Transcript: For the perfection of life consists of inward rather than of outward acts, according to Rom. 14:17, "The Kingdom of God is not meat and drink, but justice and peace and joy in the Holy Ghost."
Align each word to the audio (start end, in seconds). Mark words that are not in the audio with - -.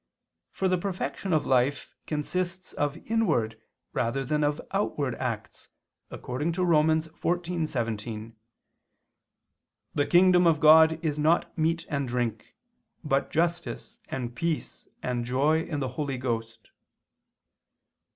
For 0.51 0.67
the 0.67 0.79
perfection 0.79 1.31
of 1.31 1.45
life 1.45 1.93
consists 2.07 2.73
of 2.73 2.97
inward 3.05 3.61
rather 3.93 4.25
than 4.25 4.43
of 4.43 4.59
outward 4.71 5.13
acts, 5.19 5.69
according 6.09 6.53
to 6.53 6.65
Rom. 6.65 6.87
14:17, 6.87 8.33
"The 9.93 10.05
Kingdom 10.07 10.47
of 10.47 10.59
God 10.59 10.97
is 11.05 11.19
not 11.19 11.55
meat 11.55 11.85
and 11.87 12.07
drink, 12.07 12.55
but 13.03 13.29
justice 13.29 13.99
and 14.09 14.35
peace 14.35 14.87
and 15.03 15.23
joy 15.23 15.61
in 15.61 15.81
the 15.81 15.89
Holy 15.89 16.17
Ghost." 16.17 16.71